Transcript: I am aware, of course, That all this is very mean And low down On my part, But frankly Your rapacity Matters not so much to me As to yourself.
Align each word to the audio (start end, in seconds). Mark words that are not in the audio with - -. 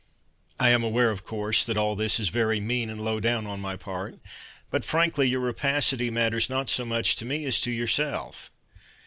I 0.59 0.71
am 0.71 0.81
aware, 0.81 1.11
of 1.11 1.23
course, 1.23 1.63
That 1.63 1.77
all 1.77 1.95
this 1.95 2.19
is 2.19 2.29
very 2.29 2.59
mean 2.59 2.89
And 2.89 2.99
low 3.05 3.19
down 3.19 3.45
On 3.45 3.59
my 3.59 3.75
part, 3.75 4.17
But 4.71 4.83
frankly 4.83 5.29
Your 5.29 5.41
rapacity 5.41 6.09
Matters 6.09 6.49
not 6.49 6.69
so 6.71 6.85
much 6.85 7.15
to 7.17 7.23
me 7.23 7.45
As 7.45 7.61
to 7.61 7.69
yourself. 7.71 8.49